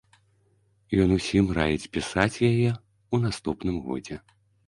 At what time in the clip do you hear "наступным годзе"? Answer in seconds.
3.29-4.21